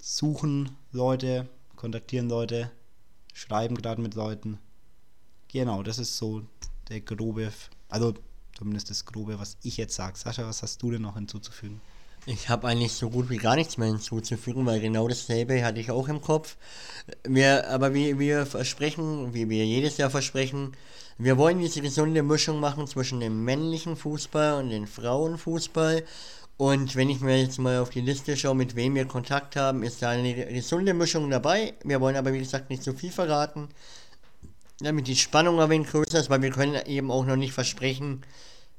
suchen 0.00 0.70
Leute, 0.90 1.48
kontaktieren 1.84 2.30
Leute, 2.30 2.70
schreiben 3.34 3.76
gerade 3.76 4.00
mit 4.00 4.14
Leuten. 4.14 4.58
Genau, 5.52 5.82
das 5.82 5.98
ist 5.98 6.16
so 6.16 6.40
der 6.88 7.02
grobe, 7.02 7.52
also 7.90 8.14
zumindest 8.56 8.88
das 8.88 9.04
grobe, 9.04 9.38
was 9.38 9.58
ich 9.62 9.76
jetzt 9.76 9.94
sage. 9.94 10.16
Sascha, 10.16 10.46
was 10.46 10.62
hast 10.62 10.80
du 10.80 10.92
denn 10.92 11.02
noch 11.02 11.16
hinzuzufügen? 11.16 11.82
Ich 12.24 12.48
habe 12.48 12.68
eigentlich 12.68 12.92
so 12.92 13.10
gut 13.10 13.28
wie 13.28 13.36
gar 13.36 13.54
nichts 13.54 13.76
mehr 13.76 13.88
hinzuzufügen, 13.88 14.64
weil 14.64 14.80
genau 14.80 15.08
dasselbe 15.08 15.62
hatte 15.62 15.78
ich 15.78 15.90
auch 15.90 16.08
im 16.08 16.22
Kopf. 16.22 16.56
Wir, 17.22 17.68
aber 17.68 17.92
wie 17.92 18.18
wir 18.18 18.46
versprechen, 18.46 19.34
wie 19.34 19.50
wir 19.50 19.66
jedes 19.66 19.98
Jahr 19.98 20.08
versprechen, 20.08 20.72
wir 21.18 21.36
wollen 21.36 21.58
diese 21.58 21.82
gesunde 21.82 22.22
Mischung 22.22 22.60
machen 22.60 22.86
zwischen 22.86 23.20
dem 23.20 23.44
männlichen 23.44 23.96
Fußball 23.96 24.54
und 24.62 24.70
dem 24.70 24.86
Frauenfußball. 24.86 26.02
Und 26.56 26.94
wenn 26.94 27.10
ich 27.10 27.20
mir 27.20 27.40
jetzt 27.40 27.58
mal 27.58 27.78
auf 27.78 27.90
die 27.90 28.00
Liste 28.00 28.36
schaue, 28.36 28.54
mit 28.54 28.76
wem 28.76 28.94
wir 28.94 29.06
Kontakt 29.06 29.56
haben, 29.56 29.82
ist 29.82 30.02
da 30.02 30.10
eine 30.10 30.34
gesunde 30.46 30.94
Mischung 30.94 31.28
dabei. 31.28 31.74
Wir 31.82 32.00
wollen 32.00 32.16
aber, 32.16 32.32
wie 32.32 32.38
gesagt, 32.38 32.70
nicht 32.70 32.84
so 32.84 32.92
viel 32.92 33.10
verraten, 33.10 33.68
damit 34.78 35.08
die 35.08 35.16
Spannung 35.16 35.60
ein 35.60 35.70
wenig 35.70 35.88
größer 35.88 36.20
ist, 36.20 36.30
weil 36.30 36.42
wir 36.42 36.50
können 36.50 36.86
eben 36.86 37.10
auch 37.10 37.24
noch 37.24 37.36
nicht 37.36 37.52
versprechen, 37.52 38.22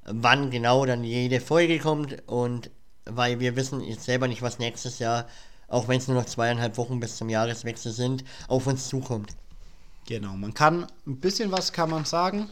wann 0.06 0.52
genau 0.52 0.86
dann 0.86 1.04
jede 1.04 1.42
Folge 1.42 1.80
kommt 1.80 2.24
und 2.28 2.70
weil 3.06 3.40
wir 3.40 3.56
wissen 3.56 3.82
jetzt 3.82 4.06
selber 4.06 4.28
nicht, 4.28 4.42
was 4.42 4.60
nächstes 4.60 5.00
Jahr, 5.00 5.28
auch 5.68 5.88
wenn 5.88 5.98
es 5.98 6.08
nur 6.08 6.18
noch 6.18 6.26
zweieinhalb 6.26 6.78
Wochen 6.78 7.00
bis 7.00 7.18
zum 7.18 7.30
Jahreswechsel 7.30 7.92
sind, 7.92 8.24
auf 8.48 8.68
uns 8.68 8.88
zukommt. 8.88 9.36
Genau, 10.08 10.36
man 10.36 10.54
kann 10.54 10.88
ein 11.08 11.20
bisschen 11.20 11.52
was 11.52 11.74
kann 11.74 11.90
man 11.90 12.06
sagen. 12.06 12.50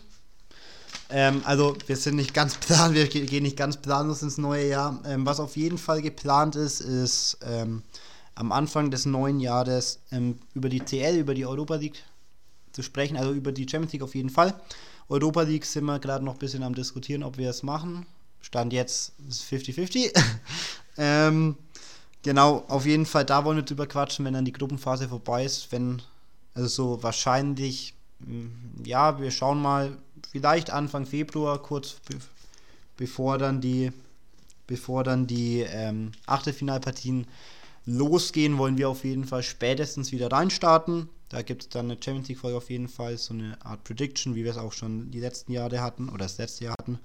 Ähm, 1.13 1.43
also 1.45 1.77
wir 1.85 1.95
sind 1.95 2.15
nicht 2.15 2.33
ganz 2.33 2.55
plan, 2.57 2.95
wir 2.95 3.07
gehen 3.07 3.43
nicht 3.43 3.55
ganz 3.55 3.77
planlos 3.77 4.23
ins 4.23 4.39
neue 4.39 4.67
Jahr. 4.67 4.99
Ähm, 5.05 5.27
was 5.27 5.39
auf 5.39 5.55
jeden 5.55 5.77
Fall 5.77 6.01
geplant 6.01 6.55
ist, 6.55 6.81
ist 6.81 7.37
ähm, 7.45 7.83
am 8.33 8.51
Anfang 8.51 8.89
des 8.89 9.05
neuen 9.05 9.39
Jahres 9.39 9.99
ähm, 10.11 10.39
über 10.55 10.69
die 10.69 10.79
CL, 10.79 11.17
über 11.17 11.35
die 11.35 11.45
Europa 11.45 11.75
League 11.75 12.03
zu 12.71 12.81
sprechen, 12.81 13.15
also 13.15 13.31
über 13.31 13.51
die 13.51 13.69
Champions 13.69 13.93
League 13.93 14.01
auf 14.01 14.15
jeden 14.15 14.31
Fall. 14.31 14.55
Europa 15.07 15.43
League 15.43 15.65
sind 15.65 15.85
wir 15.85 15.99
gerade 15.99 16.25
noch 16.25 16.33
ein 16.33 16.39
bisschen 16.39 16.63
am 16.63 16.73
diskutieren, 16.73 17.21
ob 17.21 17.37
wir 17.37 17.51
es 17.51 17.61
machen. 17.61 18.07
Stand 18.41 18.73
jetzt 18.73 19.13
ist 19.29 19.43
50-50. 19.43 20.11
ähm, 20.97 21.55
genau, 22.23 22.65
auf 22.69 22.87
jeden 22.87 23.05
Fall, 23.05 23.23
da 23.23 23.45
wollen 23.45 23.57
wir 23.57 23.63
drüber 23.63 23.85
quatschen, 23.85 24.25
wenn 24.25 24.33
dann 24.33 24.45
die 24.45 24.51
Gruppenphase 24.51 25.07
vorbei 25.07 25.45
ist. 25.45 25.71
Wenn, 25.71 26.01
also 26.55 26.67
so 26.67 27.03
wahrscheinlich, 27.03 27.93
ja, 28.83 29.19
wir 29.21 29.29
schauen 29.29 29.61
mal, 29.61 29.95
vielleicht 30.31 30.69
Anfang 30.71 31.05
Februar, 31.05 31.61
kurz 31.61 31.95
be 32.07 32.17
bevor 32.95 33.39
dann 33.39 33.59
die, 33.59 33.91
bevor 34.67 35.03
dann 35.03 35.25
die 35.25 35.61
ähm, 35.61 36.11
Achtelfinalpartien 36.27 37.25
losgehen, 37.85 38.57
wollen 38.57 38.77
wir 38.77 38.89
auf 38.89 39.03
jeden 39.03 39.25
Fall 39.25 39.43
spätestens 39.43 40.11
wieder 40.11 40.31
reinstarten. 40.31 41.09
Da 41.29 41.41
gibt 41.41 41.63
es 41.63 41.69
dann 41.69 41.89
eine 41.89 41.95
Champions 41.95 42.27
League-Folge 42.27 42.57
auf 42.57 42.69
jeden 42.69 42.87
Fall, 42.87 43.17
so 43.17 43.33
eine 43.33 43.57
Art 43.65 43.83
Prediction, 43.83 44.35
wie 44.35 44.43
wir 44.43 44.51
es 44.51 44.57
auch 44.57 44.73
schon 44.73 45.09
die 45.09 45.19
letzten 45.19 45.51
Jahre 45.51 45.81
hatten 45.81 46.09
oder 46.09 46.25
das 46.25 46.37
letzte 46.37 46.65
Jahr 46.65 46.75
hatten. 46.79 46.99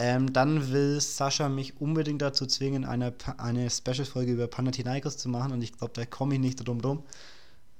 Ähm, 0.00 0.32
dann 0.32 0.70
will 0.70 1.00
Sascha 1.00 1.48
mich 1.48 1.80
unbedingt 1.80 2.22
dazu 2.22 2.46
zwingen, 2.46 2.84
eine, 2.84 3.12
eine 3.36 3.68
Special-Folge 3.68 4.32
über 4.32 4.46
Panathinaikos 4.46 5.16
zu 5.16 5.28
machen 5.28 5.50
und 5.50 5.60
ich 5.60 5.72
glaube, 5.72 5.92
da 5.94 6.06
komme 6.06 6.34
ich 6.34 6.40
nicht 6.40 6.66
drum 6.66 6.80
rum. 6.80 7.02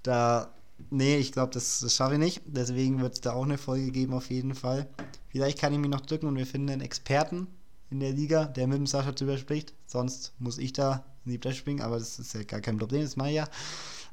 Da, 0.02 0.52
nee, 0.90 1.16
ich 1.16 1.32
glaube, 1.32 1.52
das, 1.52 1.80
das 1.80 1.94
schaffe 1.94 2.14
ich 2.14 2.20
nicht. 2.20 2.42
Deswegen 2.46 3.00
wird 3.00 3.14
es 3.14 3.20
da 3.20 3.32
auch 3.32 3.44
eine 3.44 3.58
Folge 3.58 3.90
geben, 3.90 4.12
auf 4.14 4.30
jeden 4.30 4.54
Fall. 4.54 4.88
Vielleicht 5.28 5.58
kann 5.58 5.72
ich 5.72 5.78
mich 5.78 5.90
noch 5.90 6.00
drücken 6.00 6.26
und 6.26 6.36
wir 6.36 6.46
finden 6.46 6.70
einen 6.70 6.82
Experten 6.82 7.46
in 7.90 8.00
der 8.00 8.12
Liga, 8.12 8.44
der 8.44 8.66
mit 8.66 8.78
dem 8.78 8.86
Sascha 8.86 9.12
drüber 9.12 9.38
spricht. 9.38 9.74
Sonst 9.86 10.32
muss 10.38 10.58
ich 10.58 10.72
da 10.72 11.04
in 11.24 11.38
die 11.38 11.52
springen, 11.54 11.82
aber 11.82 11.98
das 11.98 12.18
ist 12.18 12.34
ja 12.34 12.42
gar 12.42 12.60
kein 12.60 12.78
Problem, 12.78 13.02
das 13.02 13.16
mache 13.16 13.30
ich 13.30 13.36
ja. 13.36 13.48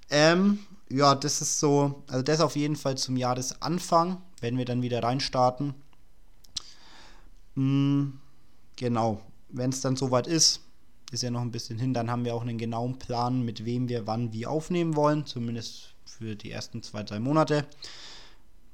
Ähm, 0.09 0.59
ja, 0.89 1.15
das 1.15 1.41
ist 1.41 1.59
so, 1.59 2.03
also 2.07 2.21
das 2.21 2.41
auf 2.41 2.55
jeden 2.55 2.75
Fall 2.75 2.97
zum 2.97 3.17
Jahresanfang, 3.17 4.21
wenn 4.41 4.57
wir 4.57 4.65
dann 4.65 4.81
wieder 4.81 5.01
reinstarten. 5.01 5.73
Hm, 7.55 8.19
genau, 8.75 9.21
wenn 9.49 9.71
es 9.71 9.81
dann 9.81 9.95
soweit 9.95 10.27
ist, 10.27 10.61
ist 11.11 11.23
ja 11.23 11.31
noch 11.31 11.41
ein 11.41 11.51
bisschen 11.51 11.79
hin, 11.79 11.93
dann 11.93 12.09
haben 12.09 12.25
wir 12.25 12.35
auch 12.35 12.41
einen 12.41 12.57
genauen 12.57 12.99
Plan, 12.99 13.43
mit 13.43 13.65
wem 13.65 13.89
wir 13.89 14.07
wann 14.07 14.33
wie 14.33 14.45
aufnehmen 14.45 14.95
wollen, 14.95 15.25
zumindest 15.25 15.95
für 16.05 16.35
die 16.35 16.51
ersten 16.51 16.81
zwei, 16.83 17.03
drei 17.03 17.19
Monate. 17.19 17.65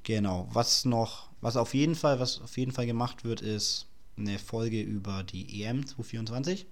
Genau, 0.04 0.48
was 0.52 0.86
noch, 0.86 1.30
was 1.42 1.58
auf 1.58 1.74
jeden 1.74 1.96
Fall, 1.96 2.20
was 2.20 2.42
auf 2.42 2.58
jeden 2.58 2.72
Fall 2.72 2.86
gemacht 2.86 3.24
wird, 3.24 3.42
ist 3.42 3.88
eine 4.18 4.40
Folge 4.40 4.82
über 4.82 5.24
die 5.24 5.64
EM 5.64 5.86
2024, 5.86 6.66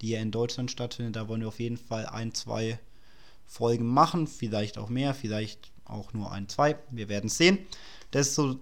die 0.00 0.10
ja 0.10 0.20
in 0.20 0.30
Deutschland 0.30 0.70
stattfindet. 0.70 1.16
Da 1.16 1.28
wollen 1.28 1.40
wir 1.40 1.48
auf 1.48 1.60
jeden 1.60 1.76
Fall 1.76 2.06
ein, 2.06 2.34
zwei 2.34 2.78
Folgen 3.46 3.86
machen, 3.86 4.26
vielleicht 4.26 4.78
auch 4.78 4.88
mehr, 4.88 5.14
vielleicht 5.14 5.70
auch 5.84 6.12
nur 6.12 6.32
ein, 6.32 6.48
zwei. 6.48 6.76
Wir 6.90 7.08
werden 7.08 7.30
sehen. 7.30 7.58
Das 8.10 8.28
ist 8.28 8.34
so 8.34 8.58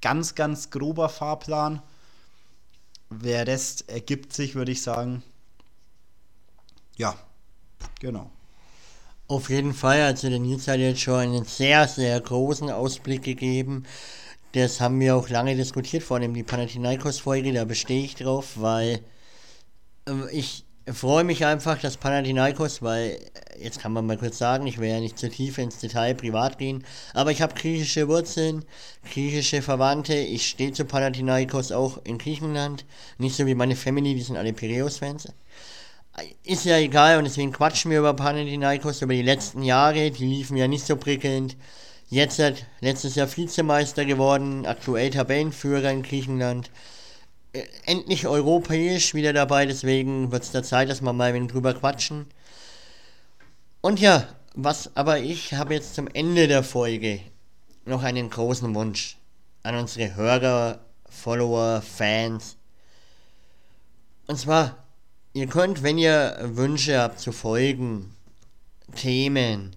ganz, 0.00 0.34
ganz 0.34 0.70
grober 0.70 1.08
Fahrplan. 1.08 1.82
Der 3.10 3.46
Rest 3.46 3.88
ergibt 3.88 4.32
sich, 4.32 4.54
würde 4.54 4.72
ich 4.72 4.82
sagen. 4.82 5.22
Ja, 6.96 7.16
genau. 8.00 8.30
Auf 9.26 9.48
jeden 9.50 9.72
Fall, 9.72 10.02
also 10.02 10.28
der 10.28 10.38
Nils 10.38 10.68
hat 10.68 10.78
jetzt 10.78 11.00
schon 11.00 11.18
einen 11.20 11.44
sehr, 11.44 11.88
sehr 11.88 12.20
großen 12.20 12.70
Ausblick 12.70 13.22
gegeben. 13.22 13.84
Das 14.52 14.80
haben 14.80 15.00
wir 15.00 15.16
auch 15.16 15.28
lange 15.28 15.56
diskutiert, 15.56 16.02
vor 16.02 16.18
allem 16.18 16.34
die 16.34 16.42
Panathinaikos-Folge, 16.44 17.52
da 17.52 17.64
bestehe 17.64 18.04
ich 18.04 18.14
drauf, 18.14 18.52
weil 18.56 19.00
äh, 20.08 20.30
ich 20.30 20.64
freue 20.92 21.24
mich 21.24 21.44
einfach, 21.46 21.80
dass 21.80 21.96
Panathinaikos, 21.96 22.82
weil, 22.82 23.18
jetzt 23.58 23.80
kann 23.80 23.92
man 23.92 24.06
mal 24.06 24.18
kurz 24.18 24.38
sagen, 24.38 24.66
ich 24.66 24.78
will 24.78 24.90
ja 24.90 25.00
nicht 25.00 25.18
zu 25.18 25.30
tief 25.30 25.58
ins 25.58 25.78
Detail 25.78 26.14
privat 26.14 26.58
gehen, 26.58 26.84
aber 27.14 27.30
ich 27.30 27.42
habe 27.42 27.54
griechische 27.54 28.06
Wurzeln, 28.08 28.64
griechische 29.10 29.62
Verwandte, 29.62 30.14
ich 30.14 30.46
stehe 30.46 30.72
zu 30.72 30.84
Panathinaikos 30.84 31.72
auch 31.72 31.98
in 32.04 32.18
Griechenland, 32.18 32.84
nicht 33.18 33.36
so 33.36 33.46
wie 33.46 33.54
meine 33.54 33.76
Family, 33.76 34.14
die 34.14 34.22
sind 34.22 34.36
alle 34.36 34.52
Piraeus-Fans. 34.52 35.28
Ist 36.44 36.64
ja 36.64 36.78
egal 36.78 37.18
und 37.18 37.24
deswegen 37.24 37.52
quatschen 37.52 37.90
wir 37.90 37.98
über 37.98 38.14
Panathinaikos, 38.14 39.02
über 39.02 39.14
die 39.14 39.22
letzten 39.22 39.62
Jahre, 39.62 40.12
die 40.12 40.26
liefen 40.26 40.56
ja 40.56 40.68
nicht 40.68 40.86
so 40.86 40.96
prickelnd. 40.96 41.56
Jetzt 42.08 42.38
hat 42.38 42.66
letztes 42.80 43.16
Jahr 43.16 43.34
Vizemeister 43.36 44.04
geworden, 44.04 44.66
aktuell 44.66 45.10
Tabellenführer 45.10 45.90
in 45.90 46.02
Griechenland. 46.02 46.70
Äh, 47.52 47.64
endlich 47.86 48.28
europäisch 48.28 49.14
wieder 49.14 49.32
dabei, 49.32 49.66
deswegen 49.66 50.30
wird 50.30 50.44
es 50.44 50.52
der 50.52 50.62
Zeit, 50.62 50.88
dass 50.88 51.02
wir 51.02 51.12
mal 51.12 51.32
ein 51.32 51.48
drüber 51.48 51.74
quatschen. 51.74 52.26
Und 53.80 53.98
ja, 53.98 54.28
was 54.54 54.96
aber 54.96 55.18
ich 55.18 55.54
habe 55.54 55.74
jetzt 55.74 55.96
zum 55.96 56.06
Ende 56.06 56.46
der 56.46 56.62
Folge 56.62 57.20
noch 57.84 58.04
einen 58.04 58.30
großen 58.30 58.72
Wunsch 58.74 59.18
an 59.64 59.74
unsere 59.76 60.14
Hörer, 60.14 60.78
Follower, 61.08 61.82
Fans. 61.82 62.56
Und 64.26 64.38
zwar, 64.38 64.83
ihr 65.34 65.48
könnt, 65.48 65.82
wenn 65.82 65.98
ihr 65.98 66.38
Wünsche 66.42 66.98
habt 66.98 67.20
zu 67.20 67.32
Folgen, 67.32 68.14
Themen 68.94 69.76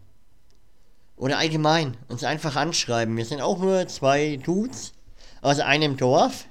oder 1.18 1.40
allgemein 1.40 1.98
uns 2.08 2.24
einfach 2.24 2.56
anschreiben. 2.56 3.18
Wir 3.18 3.26
sind 3.26 3.42
auch 3.42 3.58
nur 3.58 3.88
zwei 3.88 4.38
Dudes 4.38 4.94
aus 5.42 5.60
einem 5.60 5.98
Dorf 5.98 6.46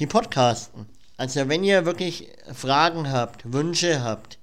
die 0.00 0.06
podcasten. 0.06 0.86
Also 1.16 1.48
wenn 1.48 1.62
ihr 1.62 1.84
wirklich 1.86 2.28
Fragen 2.52 3.10
habt, 3.12 3.52
Wünsche 3.52 4.02
habt, 4.02 4.38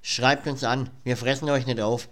schreibt 0.00 0.46
uns 0.46 0.64
an. 0.64 0.88
Wir 1.04 1.16
fressen 1.16 1.50
euch 1.50 1.66
nicht 1.66 1.80
auf. 1.80 2.08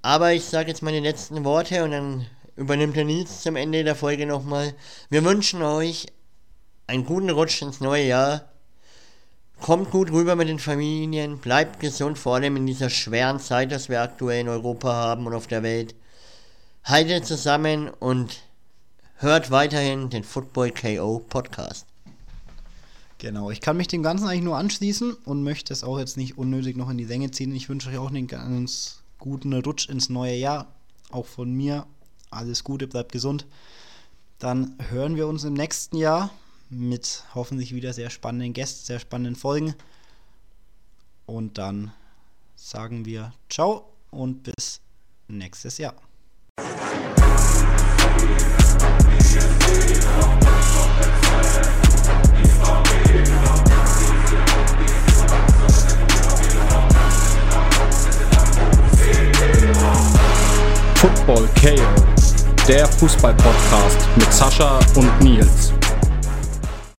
Aber 0.00 0.32
ich 0.32 0.44
sage 0.44 0.68
jetzt 0.68 0.82
meine 0.82 1.00
letzten 1.00 1.44
Worte 1.44 1.84
und 1.84 1.92
dann 1.92 2.26
übernimmt 2.56 2.96
der 2.96 3.04
Nils 3.04 3.42
zum 3.42 3.54
Ende 3.54 3.84
der 3.84 3.94
Folge 3.94 4.26
nochmal. 4.26 4.74
Wir 5.10 5.22
wünschen 5.22 5.62
euch 5.62 6.06
einen 6.88 7.04
guten 7.04 7.30
Rutsch 7.30 7.62
ins 7.62 7.80
neue 7.80 8.06
Jahr. 8.06 8.51
Kommt 9.62 9.92
gut 9.92 10.10
rüber 10.10 10.34
mit 10.34 10.48
den 10.48 10.58
Familien, 10.58 11.38
bleibt 11.38 11.78
gesund, 11.78 12.18
vor 12.18 12.34
allem 12.34 12.56
in 12.56 12.66
dieser 12.66 12.90
schweren 12.90 13.38
Zeit, 13.38 13.70
dass 13.70 13.88
wir 13.88 14.02
aktuell 14.02 14.40
in 14.40 14.48
Europa 14.48 14.92
haben 14.92 15.24
und 15.24 15.34
auf 15.34 15.46
der 15.46 15.62
Welt. 15.62 15.94
Haltet 16.82 17.26
zusammen 17.26 17.88
und 17.88 18.40
hört 19.18 19.52
weiterhin 19.52 20.10
den 20.10 20.24
Football 20.24 20.72
KO 20.72 21.20
Podcast. 21.20 21.86
Genau, 23.18 23.52
ich 23.52 23.60
kann 23.60 23.76
mich 23.76 23.86
dem 23.86 24.02
Ganzen 24.02 24.26
eigentlich 24.26 24.42
nur 24.42 24.56
anschließen 24.56 25.12
und 25.26 25.44
möchte 25.44 25.72
es 25.72 25.84
auch 25.84 26.00
jetzt 26.00 26.16
nicht 26.16 26.36
unnötig 26.36 26.76
noch 26.76 26.90
in 26.90 26.98
die 26.98 27.04
Länge 27.04 27.30
ziehen. 27.30 27.54
Ich 27.54 27.68
wünsche 27.68 27.88
euch 27.88 27.98
auch 27.98 28.08
einen 28.08 28.26
ganz 28.26 29.04
guten 29.20 29.52
Rutsch 29.54 29.88
ins 29.88 30.08
neue 30.08 30.34
Jahr. 30.34 30.74
Auch 31.12 31.26
von 31.26 31.54
mir 31.54 31.86
alles 32.32 32.64
Gute, 32.64 32.88
bleibt 32.88 33.12
gesund. 33.12 33.46
Dann 34.40 34.74
hören 34.88 35.14
wir 35.14 35.28
uns 35.28 35.44
im 35.44 35.54
nächsten 35.54 35.98
Jahr 35.98 36.30
mit 36.72 37.24
hoffentlich 37.34 37.74
wieder 37.74 37.92
sehr 37.92 38.10
spannenden 38.10 38.54
Gästen, 38.54 38.86
sehr 38.86 38.98
spannenden 38.98 39.36
Folgen. 39.36 39.74
Und 41.26 41.58
dann 41.58 41.92
sagen 42.56 43.04
wir 43.04 43.32
ciao 43.48 43.92
und 44.10 44.42
bis 44.42 44.80
nächstes 45.28 45.78
Jahr. 45.78 45.94
Football 60.96 61.48
KO, 61.60 62.66
der 62.68 62.86
Fußball-Podcast 62.86 63.98
mit 64.16 64.32
Sascha 64.32 64.78
und 64.94 65.20
Nils. 65.20 65.72